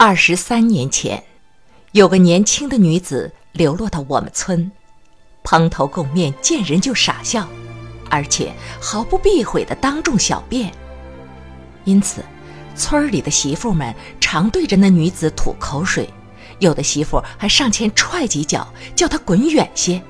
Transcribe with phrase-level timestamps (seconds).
[0.00, 1.24] 二十三年前，
[1.90, 4.70] 有个年轻的女子流落到我们村，
[5.42, 7.48] 蓬头垢面，见人就傻笑，
[8.08, 10.72] 而且毫不避讳的当众小便。
[11.82, 12.24] 因此，
[12.76, 16.08] 村里的媳妇们常对着那女子吐口水，
[16.60, 20.00] 有的媳妇还上前踹几脚，叫她滚远些。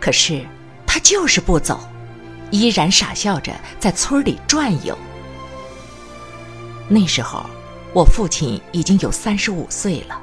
[0.00, 0.44] 可是
[0.84, 1.78] 她就是不走，
[2.50, 4.98] 依然傻笑着在村里转悠。
[6.88, 7.48] 那时候。
[7.94, 10.20] 我父亲已经有三十五岁了，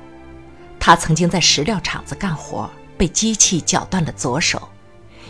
[0.79, 4.69] 他曾经在石料厂子干活，被机器绞断了左手，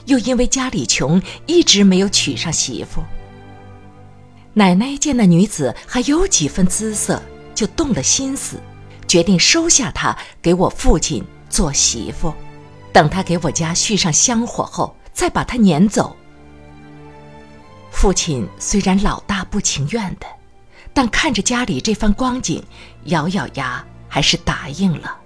[0.06, 3.02] 又因为家里穷，一直没有娶上媳妇。
[4.54, 7.22] 奶奶见那女子还有几分姿色，
[7.56, 8.60] 就动了心思，
[9.08, 12.34] 决定收下她给我父亲做媳妇，
[12.92, 16.16] 等她给我家续上香火后，再把她撵走。
[17.92, 20.28] 父亲虽然老大不情愿的。
[20.96, 22.64] 但看着家里这番光景，
[23.04, 25.18] 咬咬牙还是答应了。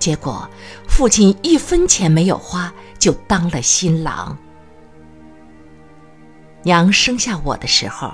[0.00, 0.50] 结果，
[0.88, 4.36] 父亲一分钱没有花，就当了新郎。
[6.64, 8.12] 娘生下我的时候，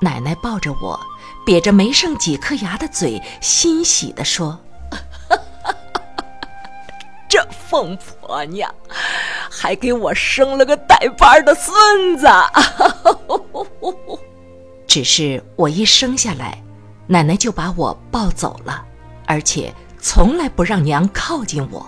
[0.00, 0.98] 奶奶抱着我，
[1.46, 4.58] 瘪着没剩几颗牙的嘴，欣喜地说
[7.28, 8.74] ：“这疯婆娘，
[9.50, 12.26] 还给我生了个带把的孙子。”
[14.98, 16.60] 只是我一生下来，
[17.06, 18.84] 奶奶就把我抱走了，
[19.26, 21.86] 而且从来不让娘靠近我。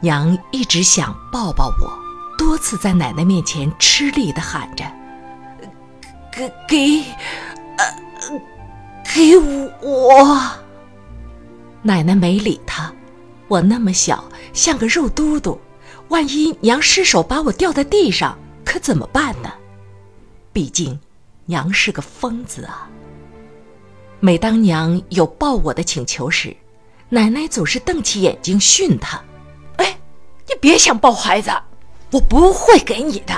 [0.00, 1.96] 娘一直想抱抱我，
[2.36, 4.84] 多次在奶奶面前吃力的喊着
[6.34, 7.04] ：“给给，
[7.78, 8.40] 呃，
[9.14, 9.38] 给
[9.80, 10.40] 我。”
[11.82, 12.92] 奶奶没理她。
[13.46, 15.56] 我那么小，像个肉嘟嘟，
[16.08, 19.52] 万一娘失手把我掉在地上，可怎么办呢？
[20.52, 20.98] 毕竟，
[21.52, 22.88] 娘是个疯子啊。
[24.20, 26.56] 每当娘有抱我的请求时，
[27.10, 29.22] 奶奶总是瞪起眼睛训她
[29.76, 29.98] ：“哎，
[30.48, 31.50] 你别想抱孩子，
[32.10, 33.34] 我不会给你的。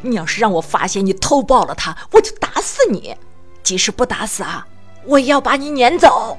[0.00, 3.14] 你要是让我发现你偷抱了他，我就打死你。
[3.62, 4.66] 即使不打死啊，
[5.04, 6.38] 我也要把你撵走。”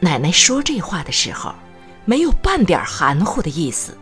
[0.00, 1.54] 奶奶说这话的时候，
[2.04, 3.96] 没有半点含糊的意思。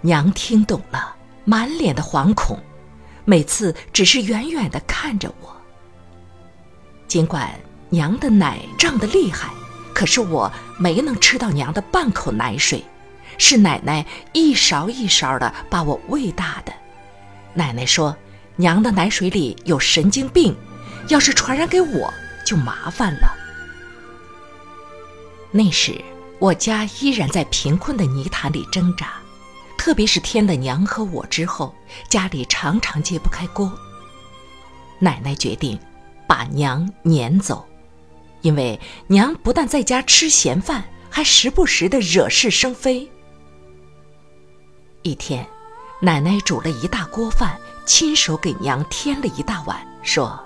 [0.00, 1.14] 娘听懂了，
[1.44, 2.58] 满脸的惶恐。
[3.28, 5.54] 每次只是远远的看着我。
[7.06, 7.52] 尽管
[7.90, 9.50] 娘的奶胀得厉害，
[9.92, 12.82] 可是我没能吃到娘的半口奶水，
[13.36, 16.72] 是奶奶一勺一勺的把我喂大的。
[17.52, 18.16] 奶奶说，
[18.56, 20.56] 娘的奶水里有神经病，
[21.08, 22.10] 要是传染给我
[22.46, 23.28] 就麻烦了。
[25.50, 26.02] 那时
[26.38, 29.12] 我家依然在贫困的泥潭里挣扎。
[29.78, 31.74] 特别是添了娘和我之后，
[32.10, 33.72] 家里常常揭不开锅。
[34.98, 35.78] 奶奶决定
[36.26, 37.66] 把娘撵走，
[38.42, 43.08] 因为娘不但在家吃闲饭，还时不时的惹是生非。
[45.02, 45.46] 一天，
[46.02, 50.38] 奶奶煮了一大锅饭，亲手给娘添了一大碗，说：“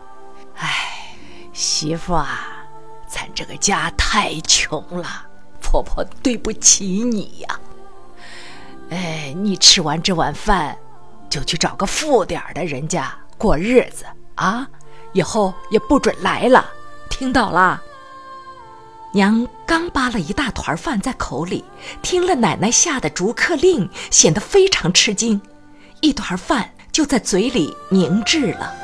[0.56, 1.16] 哎，
[1.54, 2.66] 媳妇啊，
[3.08, 5.26] 咱这个家太穷了，
[5.62, 7.58] 婆婆对不起你呀。”
[8.92, 10.76] 哎，你吃完这碗饭，
[11.30, 14.04] 就去找个富点儿的人家过日子
[14.34, 14.68] 啊！
[15.14, 16.70] 以后也不准来了，
[17.08, 17.80] 听到了？
[19.14, 21.64] 娘刚扒了一大团饭在口里，
[22.02, 25.40] 听了奶奶下的逐客令，显得非常吃惊，
[26.02, 28.74] 一团饭就在嘴里凝滞了。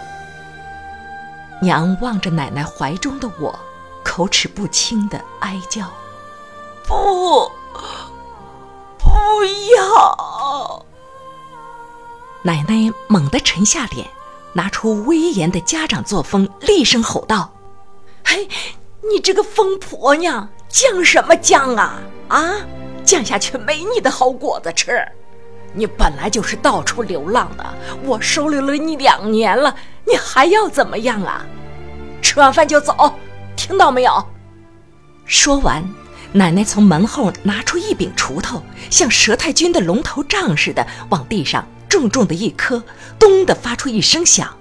[1.61, 3.59] 娘望着奶奶怀中的我，
[4.03, 5.91] 口齿不清的哀叫
[6.89, 7.51] ：“不。”
[9.29, 9.45] 不
[9.77, 10.87] 要！
[12.43, 14.09] 奶奶猛地沉下脸，
[14.55, 17.53] 拿出威严的家长作风，厉声吼道
[18.25, 18.49] ：“嘿，
[19.03, 21.99] 你这个疯婆娘，犟什么犟啊？
[22.29, 22.55] 啊，
[23.05, 25.07] 犟下去没你的好果子吃！
[25.75, 27.65] 你本来就是到处流浪的，
[28.05, 29.75] 我收留了你两年了，
[30.07, 31.45] 你还要怎么样啊？
[32.23, 33.13] 吃完饭就走，
[33.57, 34.25] 听到没有？”
[35.27, 35.85] 说完。
[36.33, 42.83] 奶奶从门后拿出一柄锄头，像佘太君的龙头杖似的往地上重重的一磕，
[43.19, 44.55] 咚的发出一声响。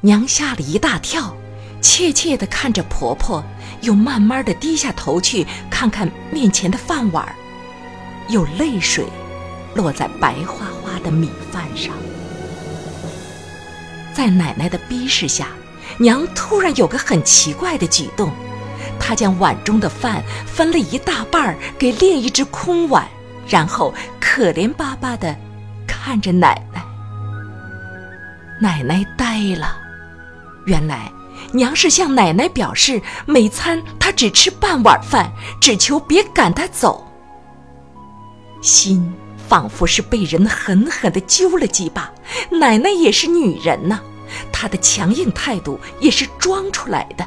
[0.00, 1.36] 娘吓了一大跳，
[1.80, 3.44] 怯怯的看着婆婆，
[3.80, 7.34] 又慢慢的低下头去看看面前的饭碗，
[8.28, 9.04] 有泪水
[9.74, 11.92] 落在白花花的米饭上。
[14.14, 15.48] 在奶奶的逼视下，
[15.98, 18.32] 娘突然有个很奇怪的举动。
[19.08, 23.08] 他将碗中的饭分了一大半给另一只空碗，
[23.48, 25.34] 然后可怜巴巴地
[25.86, 26.84] 看着奶奶。
[28.60, 29.78] 奶奶呆了，
[30.66, 31.10] 原来
[31.52, 37.10] 娘是向奶奶表示，每餐她只吃半碗饭，只求别赶她走。
[38.60, 39.10] 心
[39.48, 42.12] 仿佛是被人狠狠地揪了几把。
[42.50, 44.00] 奶奶也是女人呐，
[44.52, 47.26] 她的强硬态度也是装出来的。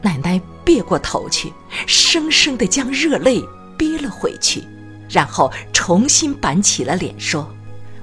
[0.00, 1.52] 奶奶别过头去，
[1.86, 3.44] 生生地将热泪
[3.76, 4.62] 憋了回去，
[5.08, 7.52] 然后重新板起了脸说：“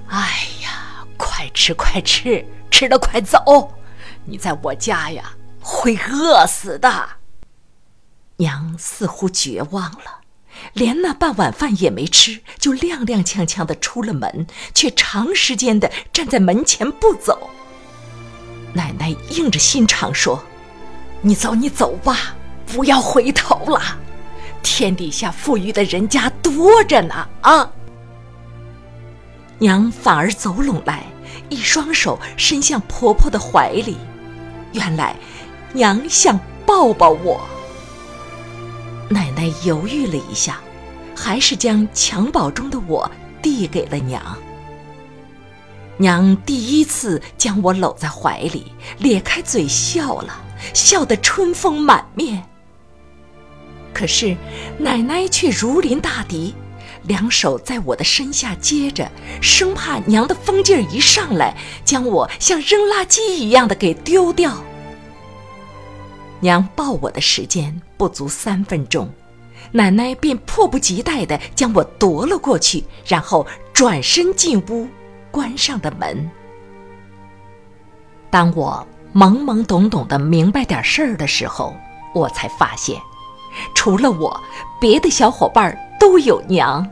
[0.07, 3.73] 哎呀，快吃快吃，吃了快走！
[4.25, 7.09] 你在我家呀，会饿死的。”
[8.37, 10.19] 娘似乎绝望了，
[10.73, 17.49] 连那半碗饭也没吃，就踉踉跄跄地出了门，却长时间地站在门前不走。
[18.73, 20.43] 奶奶硬着心肠说。
[21.21, 22.35] 你走，你走吧，
[22.65, 23.81] 不要回头了。
[24.61, 27.71] 天底下富裕的人家多着呢啊！
[29.59, 31.05] 娘反而走拢来，
[31.49, 33.97] 一双手伸向婆婆的怀里。
[34.73, 35.15] 原来，
[35.73, 37.39] 娘想抱抱我。
[39.09, 40.59] 奶奶犹豫了一下，
[41.15, 43.09] 还是将襁褓中的我
[43.41, 44.21] 递给了娘。
[45.97, 50.41] 娘第一次将我搂在怀里，咧开嘴笑了。
[50.73, 52.43] 笑得春风满面。
[53.93, 54.35] 可是
[54.77, 56.53] 奶奶却如临大敌，
[57.03, 59.09] 两手在我的身下接着，
[59.41, 64.61] 生怕娘的疯劲儿一上来，将我像扔垃圾一样的给丢掉。
[66.41, 69.09] 娘抱我的时间不足三分钟，
[69.71, 74.87] 奶奶便迫不及待地将我夺了过去，然后转身进屋，
[75.31, 76.29] 关上的门。
[78.29, 78.85] 当我。
[79.15, 81.73] 懵懵懂懂的明白点事儿的时候，
[82.13, 82.99] 我才发现，
[83.73, 84.41] 除了我，
[84.77, 86.85] 别的小伙伴都有娘。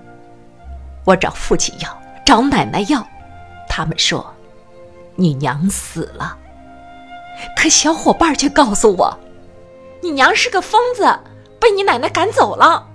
[1.04, 3.06] 我找父亲要，找奶奶要，
[3.68, 4.34] 他们说，
[5.18, 6.38] 你娘死了。
[7.58, 9.20] 可小伙伴却告诉我，
[10.02, 11.04] 你娘是个疯子，
[11.60, 12.88] 被你奶奶赶走了。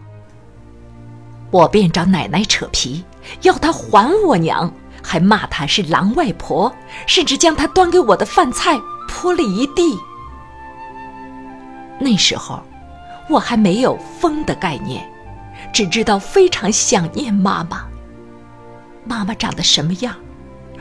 [1.51, 3.05] 我便找奶奶扯皮，
[3.43, 4.73] 要她还我娘，
[5.03, 6.75] 还骂她是狼外婆，
[7.07, 8.81] 甚至将她端给我的饭菜。
[9.09, 9.99] 泼了一地。
[11.99, 12.63] 那时候，
[13.29, 15.05] 我还没有“疯”的概念，
[15.73, 17.85] 只知道非常想念妈妈。
[19.05, 20.15] 妈妈长得什么样？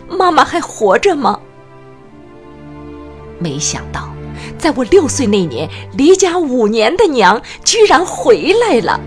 [0.08, 1.40] 妈妈还活着吗？
[3.40, 4.10] 没想到，
[4.58, 9.00] 在我六岁那年，离家五年的娘居然回来了。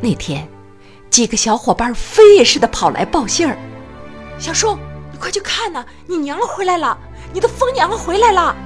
[0.00, 0.46] 那天，
[1.10, 3.58] 几个小伙伴飞也似的跑来报信儿
[4.38, 4.76] ：“小叔，
[5.10, 6.96] 你快去看呐，你娘回来了！”
[7.32, 8.56] 你的疯娘回来了！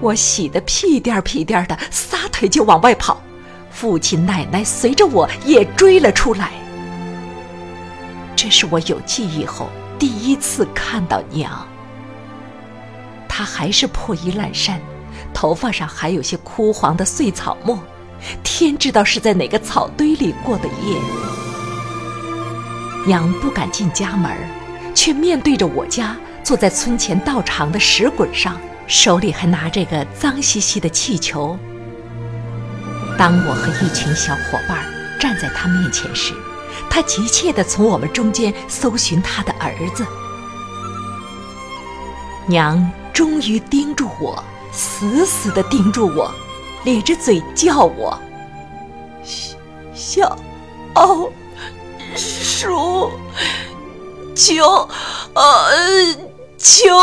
[0.00, 3.22] 我喜得屁颠儿屁颠儿的，撒腿就往外跑。
[3.70, 6.50] 父亲、奶奶随着我也追了出来。
[8.34, 11.66] 这是我有记忆后第一次看到娘。
[13.28, 14.80] 她还是破衣烂衫，
[15.32, 17.78] 头发上还有些枯黄的碎草末，
[18.42, 20.98] 天知道是在哪个草堆里过的夜。
[23.06, 24.30] 娘不敢进家门，
[24.94, 26.16] 却面对着我家。
[26.44, 31.56] 坐在村前道场的石滚上，手里还拿着个脏兮兮的气球。
[33.16, 34.84] 当我和一群小伙伴
[35.20, 36.34] 站在他面前时，
[36.90, 40.04] 他急切地从我们中间搜寻他的儿子。
[42.46, 44.42] 娘终于盯住我，
[44.72, 46.34] 死死地盯住我，
[46.84, 48.18] 咧着嘴叫我
[49.94, 50.36] ：“小
[50.96, 51.30] 哦
[52.16, 53.12] 叔，
[54.34, 54.88] 求
[55.34, 56.16] 呃。”
[56.62, 56.94] 秋，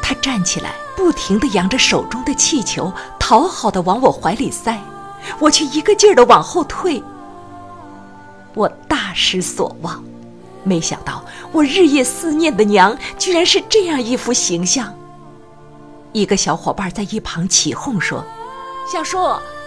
[0.00, 4.80] 他站起来，不停地扬着手中的气球，讨好的往我怀里塞，
[5.38, 7.04] 我却一个劲儿的往后退。
[8.54, 10.02] 我大失所望，
[10.62, 14.94] 没想到我日夜思念的娘，居然是这样一副形象。
[16.12, 18.24] 一个小伙伴在一旁起哄说
[18.90, 19.18] ：“小叔，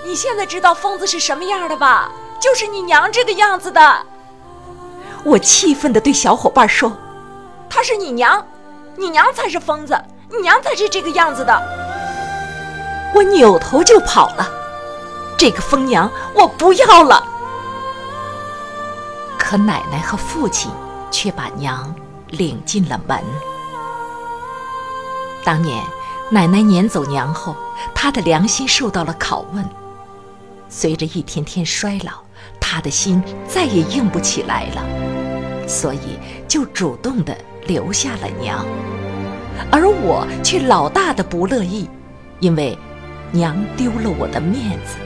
[0.07, 2.11] 你现在知道疯子是什么样的吧？
[2.39, 4.05] 就是你娘这个样子的。”
[5.23, 6.91] 我气愤地对小伙伴说。
[7.69, 8.45] 她是你娘，
[8.95, 9.95] 你娘才是疯子，
[10.29, 11.53] 你娘才是这个样子的。
[13.15, 14.49] 我扭头就跑了，
[15.37, 17.23] 这个疯娘我不要了。
[19.37, 20.71] 可奶奶和父亲
[21.09, 21.93] 却把娘
[22.27, 23.23] 领进了门。
[25.45, 25.81] 当年
[26.29, 27.55] 奶奶撵走娘后，
[27.95, 29.63] 她的良心受到了拷问。
[30.67, 32.11] 随着一天天衰老，
[32.59, 34.83] 她的心再也硬不起来了，
[35.65, 37.37] 所以就主动的。
[37.67, 38.65] 留下了娘，
[39.71, 41.89] 而我却老大的不乐意，
[42.39, 42.77] 因为
[43.31, 44.97] 娘丢了我的面子。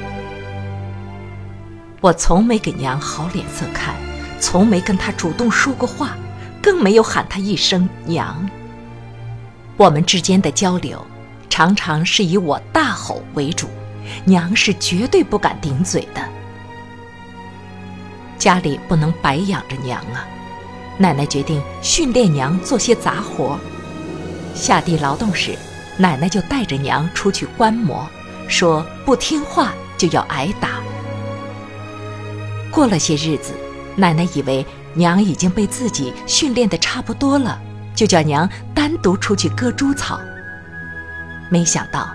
[2.00, 3.96] 我从没给娘好脸色看，
[4.40, 6.16] 从没跟她主动说过话，
[6.62, 8.50] 更没有喊她一声娘。
[9.78, 11.04] 我们之间的交流，
[11.50, 13.68] 常常是以我大吼为主，
[14.26, 16.22] 娘是绝对不敢顶嘴的。
[18.38, 20.26] 家里不能白养着娘啊，
[20.98, 23.58] 奶奶决定训练娘做些杂活。
[24.54, 25.58] 下地劳动时，
[25.98, 28.08] 奶奶就带着娘出去观摩，
[28.48, 30.70] 说不听话就要挨打。
[32.70, 33.54] 过了些日子，
[33.96, 37.60] 奶奶以为娘已经被自己训练的差不多了，
[37.96, 40.20] 就叫娘单独出去割猪草。
[41.50, 42.10] 没想到，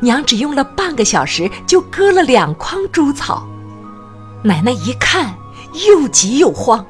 [0.00, 3.46] 娘只用了半个小时就割了两筐猪草。
[4.42, 5.34] 奶奶一看，
[5.88, 6.84] 又急又慌，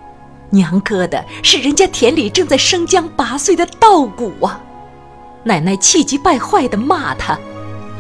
[0.50, 4.60] 娘割的是人家田里正在生姜拔穗的稻谷啊！
[5.44, 7.32] 奶奶气急败坏地骂他：“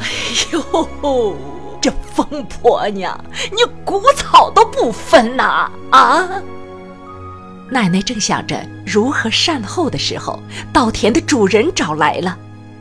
[0.00, 0.06] 哎
[0.52, 1.36] 呦，
[1.80, 3.18] 这疯婆娘，
[3.50, 5.70] 你谷草都不分呐！
[5.90, 6.28] 啊！”
[7.70, 10.38] 奶奶正想着如何善后的时候，
[10.72, 12.36] 稻田的主人找来了，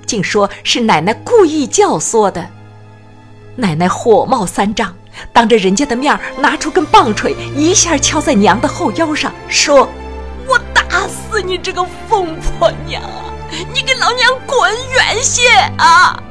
[0.06, 2.46] 竟说是奶奶故意教唆的。
[3.56, 4.94] 奶奶火冒三丈，
[5.34, 9.90] 当着人家的面拿出根棒槌，一下敲在娘的后腰上，说
[10.48, 13.02] ：“我打死你这个疯婆娘！”
[13.74, 16.22] 你给老娘滚远些啊！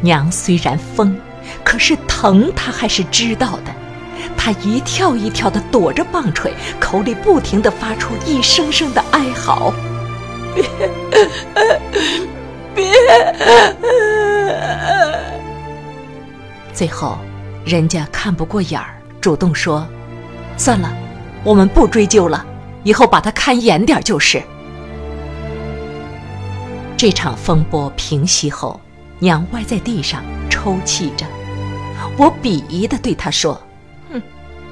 [0.00, 1.18] 娘虽然疯，
[1.64, 3.74] 可是疼她还是知道的。
[4.36, 9.74] 她一跳一跳地躲着棒槌，口里不停地发出一声声的哀嚎
[12.72, 12.92] ：“别，别！”
[16.78, 17.18] 最后，
[17.66, 19.84] 人家看不过眼儿，主动说
[20.56, 20.96] ：“算了，
[21.42, 22.46] 我们不追究了，
[22.84, 24.40] 以后把他看严点就是。”
[26.96, 28.80] 这场风波平息后，
[29.18, 31.26] 娘歪在地上抽泣着。
[32.16, 33.60] 我鄙夷地对她说
[34.12, 34.22] ：“哼，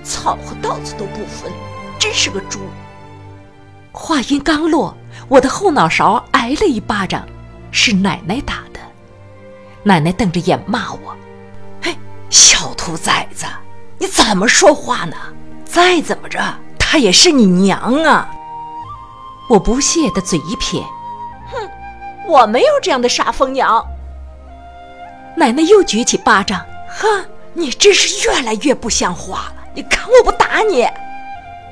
[0.05, 1.51] 草和稻子都不分，
[1.99, 2.61] 真是个猪。”
[3.91, 4.97] 话音刚落，
[5.27, 7.27] 我的后脑勺挨了一巴掌，
[7.73, 8.79] 是奶奶打的。
[9.83, 11.17] 奶奶瞪着眼骂我：“，
[12.30, 13.47] 小兔崽子，
[13.99, 15.16] 你怎么说话呢？
[15.64, 16.40] 再怎么着，
[16.78, 18.28] 她也是你娘啊！”
[19.49, 20.80] 我不屑地嘴一撇。
[21.52, 21.68] 哼
[22.26, 23.85] 我没有这样的傻疯娘。
[25.37, 29.64] 奶奶又举起巴掌，哼，你真是越来越不像话了！
[29.75, 30.87] 你看我不打你！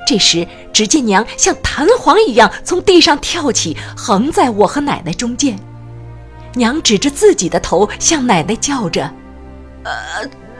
[0.06, 5.58] 这时，只见娘像弹簧一样从地上跳起，横在我和奶奶中间。
[6.52, 9.10] 娘指着自己的头，向奶奶叫着
[9.82, 9.92] ：“呃，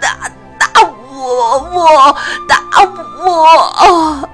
[0.05, 2.15] 打打我，我
[2.47, 2.61] 打
[3.25, 4.29] 我！”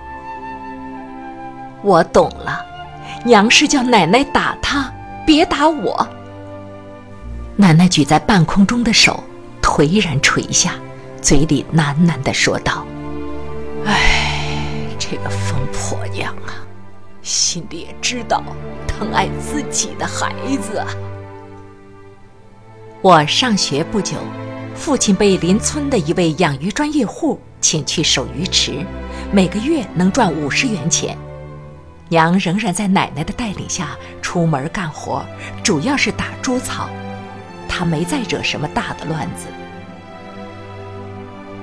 [1.82, 2.60] 我懂了，
[3.24, 4.92] 娘是叫奶奶打她。
[5.26, 6.08] 别打我！
[7.54, 9.22] 奶奶举在半空中的手
[9.62, 10.72] 颓然垂下，
[11.22, 12.84] 嘴里喃喃地说道
[13.86, 16.66] ：“哎，这个疯婆娘啊，
[17.22, 18.42] 心里也知道
[18.88, 20.84] 疼爱自己的孩子。”
[23.02, 24.16] 我上学不久，
[24.80, 28.82] 父亲被邻村的一位养鱼专业户请去守鱼池，
[29.30, 31.16] 每个月能赚五十元钱。
[32.08, 33.90] 娘仍然在奶奶的带领下
[34.22, 35.22] 出门干活，
[35.62, 36.88] 主要是打猪草。
[37.68, 39.48] 她没再惹什么大的乱子。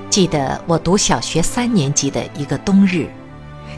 [0.08, 3.08] 记得我读小学三年级的一个冬日，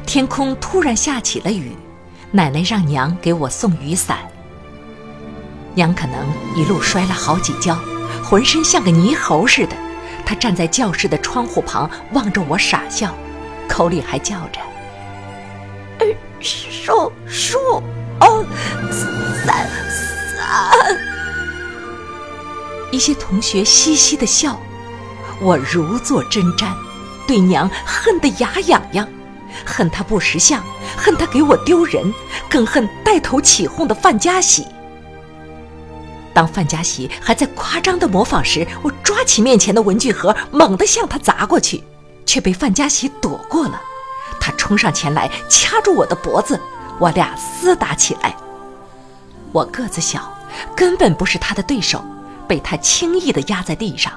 [0.04, 1.73] 天空突然下起了雨，
[2.30, 4.18] 奶奶让娘给我送雨伞。
[5.75, 7.75] 娘可能一路摔了好几跤，
[8.30, 9.76] 浑身像个泥猴似的。
[10.25, 13.12] 他站在教室的窗户旁望着我傻笑，
[13.68, 14.60] 口里还叫着。
[16.40, 17.58] 数数
[18.20, 18.44] 哦，
[19.42, 19.68] 三
[20.37, 20.96] 三。
[22.92, 24.60] 一些同学嘻嘻的笑，
[25.40, 26.72] 我如坐针毡，
[27.26, 29.08] 对娘恨得牙痒痒，
[29.66, 30.62] 恨她不识相，
[30.96, 32.14] 恨她给我丢人，
[32.49, 34.68] 更恨带头起哄的范家喜。
[36.32, 41.82] 当范家喜还在夸张的模仿时，我抓起面前的文具盒，猛地向他砸过去，
[42.25, 43.80] 却被范家喜躲过了。
[44.40, 46.58] 他冲上前来，掐住我的脖子，
[46.99, 48.34] 我俩厮打起来。
[49.52, 50.32] 我个子小，
[50.76, 52.02] 根本不是他的对手，
[52.46, 54.12] 被他轻易地压在地上。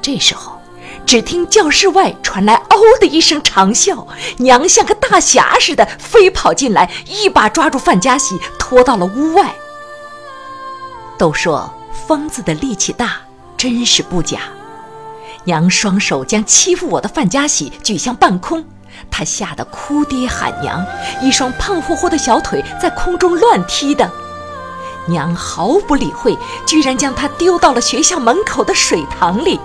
[0.00, 0.58] 这时候，
[1.04, 4.06] 只听教室外传来“嗷”的一声长啸，
[4.38, 9.54] 娘像个大侠似的飞跑进来，一把抓住范家喜，拖到了屋外。
[11.20, 11.70] 都说
[12.08, 13.18] 疯子的力气大，
[13.54, 14.38] 真是不假。
[15.44, 18.64] 娘双手将欺负我的范家喜举向半空，
[19.10, 20.82] 他吓得哭爹喊娘，
[21.20, 24.10] 一双胖乎乎的小腿在空中乱踢的。
[25.08, 26.34] 娘毫不理会，
[26.66, 29.60] 居然将他丢到了学校门口的水塘里，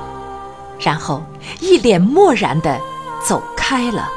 [0.77, 1.24] 然后
[1.62, 2.77] 一脸漠然地
[3.25, 4.09] 走开了。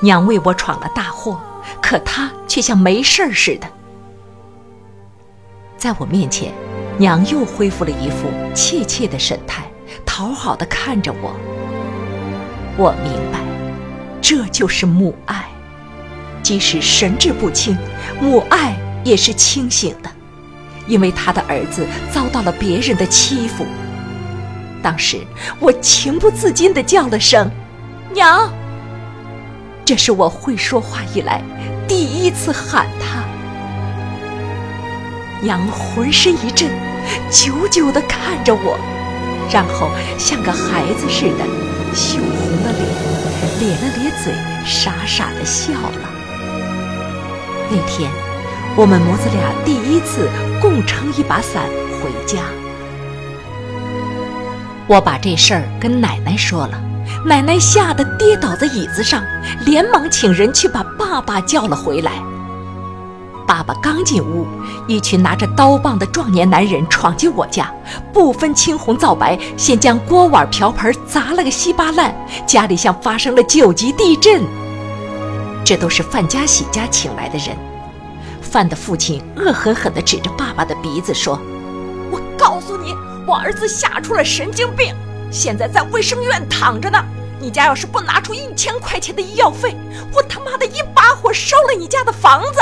[0.00, 1.40] 娘为我闯了大祸，
[1.80, 3.68] 可他却像没事儿似的。
[5.80, 6.52] 在我面前，
[6.98, 9.64] 娘又恢复了一副怯怯的神态，
[10.04, 11.34] 讨好的看着我。
[12.76, 13.40] 我明白，
[14.20, 15.48] 这就是母爱，
[16.42, 17.78] 即使神志不清，
[18.20, 20.10] 母爱也是清醒的，
[20.86, 23.64] 因为他的儿子遭到了别人的欺负。
[24.82, 25.16] 当时
[25.58, 27.50] 我情不自禁地叫了声
[28.12, 28.52] “娘”，
[29.82, 31.42] 这是我会说话以来
[31.88, 33.29] 第一次喊他。
[35.42, 36.68] 娘浑身一震，
[37.30, 38.78] 久久地看着我，
[39.50, 41.44] 然后像个孩子似的
[41.94, 42.84] 羞红了脸，
[43.58, 44.34] 咧了咧嘴，
[44.66, 46.10] 傻傻地笑了。
[47.70, 48.10] 那天，
[48.76, 50.28] 我们母子俩第一次
[50.60, 51.64] 共撑一把伞
[52.02, 52.38] 回家。
[54.86, 56.82] 我把这事儿跟奶奶说了，
[57.24, 59.22] 奶奶吓得跌倒在椅子上，
[59.64, 62.12] 连忙请人去把爸爸叫了回来。
[63.50, 64.46] 爸爸刚进屋，
[64.86, 67.68] 一群拿着刀棒的壮年男人闯进我家，
[68.12, 72.14] 不分青红皂白，先将锅碗瓢盆砸了个稀巴烂，
[72.46, 74.44] 家里像发生了九级地震。
[75.64, 77.48] 这都是范家喜家请来的人。
[78.40, 81.36] 范的父亲恶狠狠地指着爸爸的鼻子说
[82.12, 82.94] ：“我告诉你，
[83.26, 84.94] 我儿子吓出了神经病，
[85.32, 87.04] 现在在卫生院躺着呢。
[87.40, 89.74] 你家要是不拿出一千块钱的医药费，
[90.14, 92.60] 我他妈的一把火烧了你家的房子。”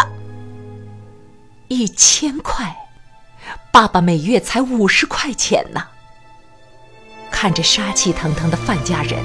[1.68, 2.74] 一千块，
[3.70, 5.82] 爸爸每月才五十块钱呢。
[7.30, 9.22] 看着杀气腾腾的范家人，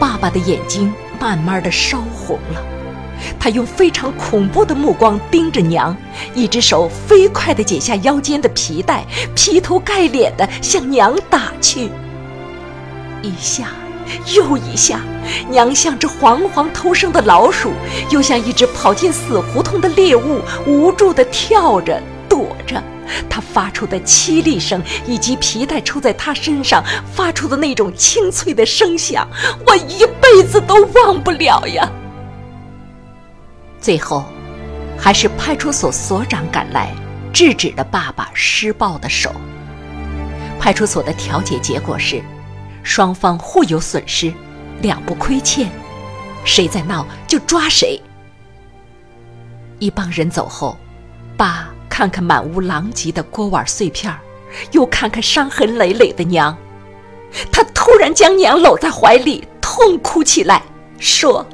[0.00, 2.60] 爸爸的眼睛慢慢的烧红了。
[3.38, 5.96] 他用非常恐怖的目光盯着娘，
[6.34, 9.04] 一只手飞快地解下腰间的皮带，
[9.36, 11.90] 劈头盖脸地向娘打去。
[13.22, 13.68] 一下。
[14.34, 15.00] 又一下，
[15.48, 17.72] 娘像只惶惶偷生的老鼠，
[18.10, 22.82] 又像一只跑进死胡同的猎物，无助地跳着躲着。
[23.28, 29.28] 她发出的凄厉声，以及皮带抽在她身上发出的那种清脆的声响，
[29.66, 31.88] 我一辈子都忘不了呀。
[33.80, 34.24] 最后，
[34.98, 36.90] 还是派出所所长赶来，
[37.32, 39.30] 制止了爸爸施暴的手。
[40.58, 42.22] 派出所的调解结果是。
[42.84, 44.32] 双方互有损失，
[44.82, 45.68] 两不亏欠，
[46.44, 48.00] 谁再闹就抓谁。
[49.78, 50.76] 一帮人走后，
[51.36, 54.14] 爸看看满屋狼藉的锅碗碎片
[54.70, 56.56] 又看看伤痕累累的娘，
[57.50, 60.62] 他突然将娘搂在怀里，痛哭起来，
[60.98, 61.44] 说：“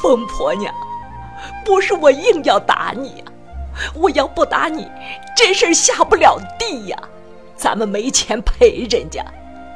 [0.00, 0.72] 疯婆娘，
[1.64, 3.24] 不是我硬要打你呀，
[3.94, 4.86] 我要不打你，
[5.34, 6.98] 这事儿下不了地呀。”
[7.62, 9.24] 咱们没钱赔人家，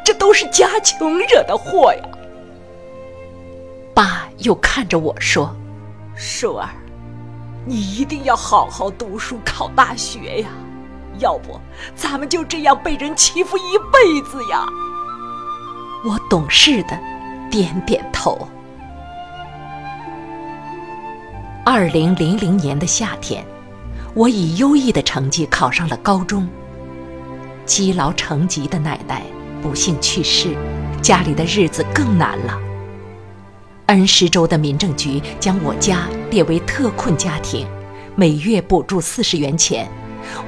[0.05, 2.03] 这都是家穷惹的祸呀。
[3.95, 5.55] 爸又看着我说
[6.17, 6.69] ：“舒儿，
[7.65, 10.49] 你一定要好好读书，考大学呀，
[11.21, 11.61] 要不
[11.95, 14.67] 咱们就这样被人欺负一辈子呀。”
[16.05, 16.99] 我懂事的
[17.49, 18.49] 点点头。
[21.65, 23.47] 二零零零年的夏天，
[24.13, 26.49] 我以优异的成绩考上了高中。
[27.67, 29.23] 积劳成疾的奶奶
[29.61, 30.57] 不幸去世，
[31.03, 32.59] 家里的日子更难了。
[33.87, 37.67] 恩施州的民政局将我家列为特困家庭，
[38.15, 39.89] 每月补助四十元钱。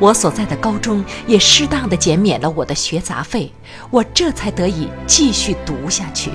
[0.00, 3.52] 我所在的高中也适当的减免了我的学杂费，
[3.90, 6.30] 我这才得以继续读下去。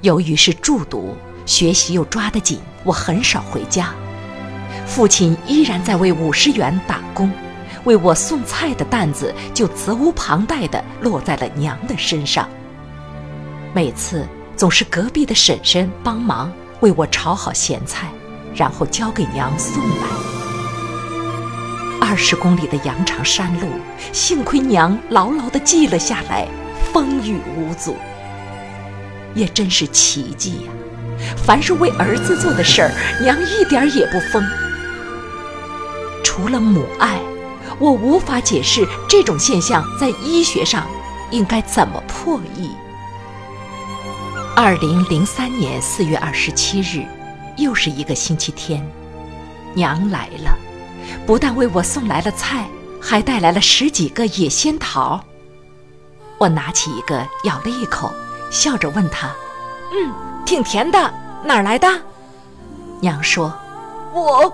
[0.00, 3.92] 由于是住读，学习又抓得紧，我很少回家。
[4.86, 7.30] 父亲依然在为五十元打工。
[7.84, 12.48] 为我送菜的担子就责无旁贷地落在了娘的身上。
[13.72, 18.08] 每次总是隔壁的婶婶帮忙为我炒好咸菜，
[18.54, 20.06] 然后交给娘送来。
[22.00, 23.68] 二十公里的羊肠山路，
[24.12, 26.48] 幸亏娘牢牢地记了下来，
[26.92, 27.96] 风雨无阻。
[29.34, 30.72] 也真是奇迹呀！
[31.36, 32.90] 凡是为儿子做的事儿，
[33.22, 34.44] 娘一点也不疯。
[36.24, 37.20] 除了母爱。
[37.80, 40.86] 我无法解释这种现象在医学上
[41.30, 42.70] 应该怎么破译。
[44.54, 47.06] 二零零三年四月二十七日，
[47.56, 48.86] 又是一个星期天，
[49.72, 50.54] 娘来了，
[51.26, 52.68] 不但为我送来了菜，
[53.00, 55.18] 还带来了十几个野仙桃。
[56.36, 58.12] 我拿起一个，咬了一口，
[58.50, 59.28] 笑着问她
[59.94, 60.12] ：“嗯，
[60.44, 60.98] 挺甜的，
[61.42, 61.88] 哪儿来的？”
[63.00, 63.50] 娘说
[64.12, 64.52] ：“我，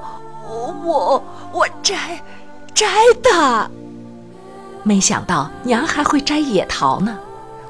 [0.84, 2.22] 我，我摘。”
[2.76, 2.86] 摘
[3.22, 3.70] 的，
[4.82, 7.18] 没想到娘还会摘野桃呢。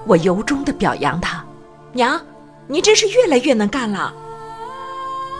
[0.04, 1.44] 我由衷的表扬她，
[1.92, 2.20] 娘，
[2.66, 4.12] 你真是越来越能干了。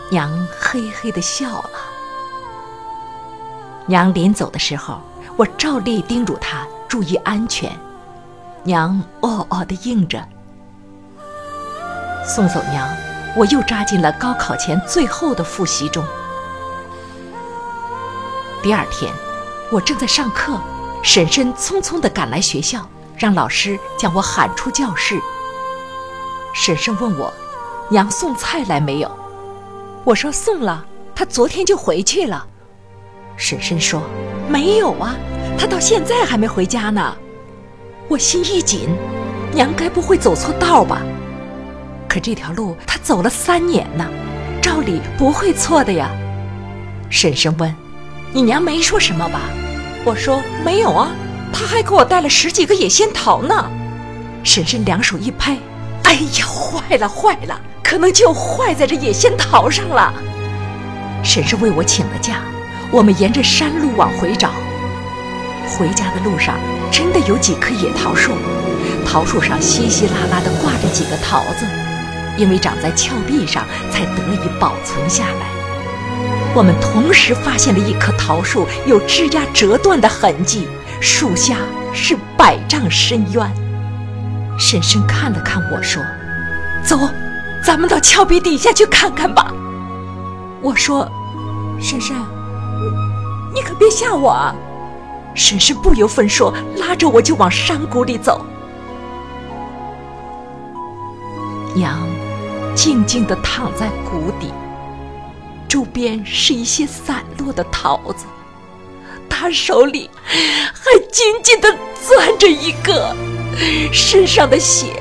[0.09, 1.71] 娘嘿嘿的笑了。
[3.87, 5.01] 娘临走的时候，
[5.35, 7.69] 我照例叮嘱她注意安全。
[8.63, 10.25] 娘哦哦的应着。
[12.25, 12.87] 送走娘，
[13.35, 16.01] 我又扎进了高考前最后的复习中。
[18.63, 19.13] 第二天，
[19.69, 20.57] 我正在上课，
[21.03, 25.19] 婶婶匆匆地赶来学校，让老师将我喊出教室。
[26.53, 27.33] 婶婶问我
[27.91, 29.11] ：“娘送菜来没有？”
[30.05, 32.47] 我说：“送了，她昨天就回去了。”
[33.35, 34.01] 婶婶说
[34.47, 35.15] ：“没有啊，
[35.59, 37.15] 她到现在还没回家呢。”
[38.07, 38.87] 我心一紧，
[39.51, 41.01] 娘该不会走错道吧？
[42.07, 44.05] 可这条路她走了三年呢，
[44.61, 46.09] 照理不会错的呀。
[47.09, 47.75] 婶婶问
[48.37, 49.39] ：“你娘没说什么吧？”
[50.05, 51.09] 我说：“没有啊，
[51.51, 53.67] 她还给我带了十几个野仙桃呢。”
[54.45, 55.57] 婶婶两手一拍
[56.05, 60.13] ：“哎呀，坏了坏了，可能就坏在这野仙桃上了。”
[61.25, 62.35] 婶婶为我请了假，
[62.91, 64.51] 我们沿着山路往回找。
[65.71, 66.59] 回家的路上
[66.91, 68.33] 真的有几棵野桃树，
[69.03, 71.65] 桃树上稀稀拉拉地挂着几个桃子。
[72.37, 75.56] 因为长在峭壁上，才得以保存下来。
[76.55, 80.67] 我们同时发现了一棵桃树有枝丫折断的痕迹，
[80.99, 81.57] 树下
[81.93, 83.51] 是百丈深渊。
[84.57, 86.01] 婶婶看了看我说
[86.83, 86.97] ：“走，
[87.63, 89.53] 咱们到峭壁底下去看看吧。”
[90.61, 91.07] 我说
[91.79, 92.15] ：“婶婶，
[93.53, 94.55] 你可别吓我啊！”
[95.35, 98.43] 婶婶不由分说，拉着我就往山谷里走。
[101.75, 101.99] 娘。
[102.75, 104.53] 静静地躺在谷底，
[105.67, 108.25] 周边是一些散落的桃子，
[109.29, 111.69] 他手里还紧紧地
[112.01, 113.15] 攥着一个，
[113.91, 114.93] 身上的血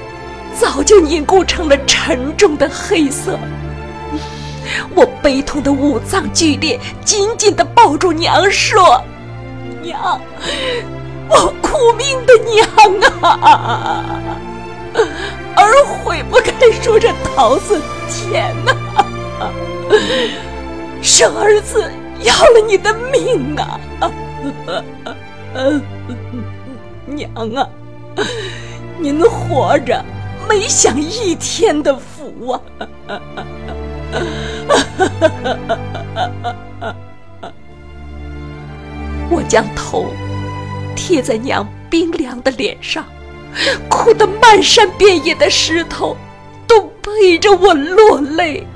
[0.58, 3.38] 早就凝固成了沉重的黑色。
[4.94, 9.00] 我悲痛的五脏剧烈，紧紧地抱住娘说
[9.80, 10.20] ：“娘，
[11.28, 12.66] 我苦命的娘
[13.22, 14.04] 啊！”
[15.56, 18.74] 儿悔不该说这桃子甜呐，
[21.02, 21.90] 生儿子
[22.22, 23.78] 要了你的命啊！
[27.06, 27.68] 娘啊，
[28.98, 30.02] 您活着
[30.48, 32.60] 没享一天的福啊！
[39.28, 40.06] 我将头
[40.94, 43.04] 贴在娘冰凉的脸上。
[43.88, 46.14] 哭得漫山遍野的石头
[46.66, 48.66] 都陪着我落泪。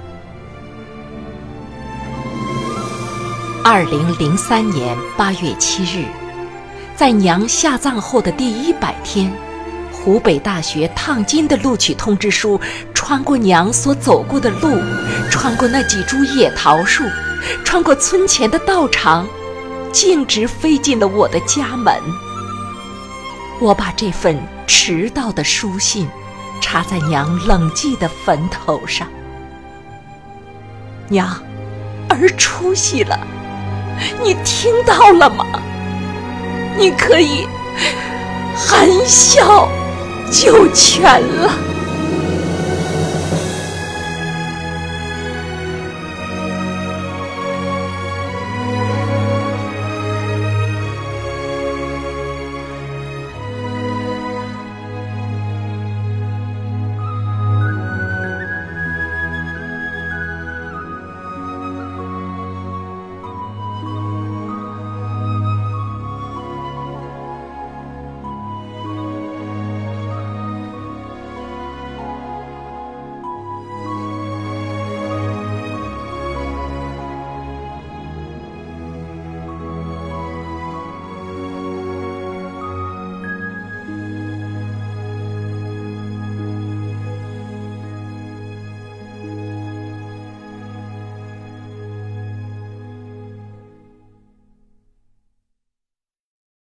[3.63, 6.07] 二零零三年八月七日，
[6.97, 9.31] 在娘下葬后的第一百天，
[9.93, 12.59] 湖北大学烫金的录取通知书
[12.95, 14.81] 穿过娘所走过的路，
[15.31, 17.05] 穿过那几株野桃树，
[17.63, 19.27] 穿过村前的道场，
[19.93, 21.95] 径直飞进了我的家门。
[23.61, 24.39] 我把这份。
[24.73, 26.09] 迟到的书信，
[26.61, 29.07] 插在娘冷寂的坟头上。
[31.09, 31.29] 娘，
[32.09, 33.19] 儿出息了，
[34.23, 35.45] 你听到了吗？
[36.79, 37.47] 你可以
[38.57, 39.69] 含笑
[40.31, 41.53] 九泉了。